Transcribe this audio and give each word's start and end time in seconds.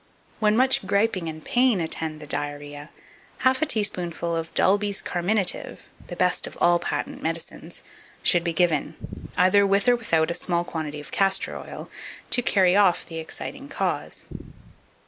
2575. 0.39 0.41
When 0.41 0.57
much 0.57 0.87
griping 0.87 1.29
and 1.29 1.45
pain 1.45 1.79
attend 1.79 2.19
the 2.19 2.25
diarrhoea, 2.25 2.89
half 3.45 3.61
a 3.61 3.67
teaspoonful 3.67 4.35
of 4.35 4.51
Dalby's 4.55 4.99
Carminative 4.99 5.91
(the 6.07 6.15
best 6.15 6.47
of 6.47 6.57
all 6.59 6.79
patent 6.79 7.21
medicines) 7.21 7.83
should 8.23 8.43
be 8.43 8.51
given, 8.51 8.95
either 9.37 9.63
with 9.67 9.87
or 9.87 9.95
without 9.95 10.31
a 10.31 10.33
small 10.33 10.63
quantity 10.63 10.99
of 10.99 11.11
castor 11.11 11.55
oil 11.55 11.87
to 12.31 12.41
carry 12.41 12.75
off 12.75 13.05
the 13.05 13.19
exciting 13.19 13.67
cause. 13.69 14.25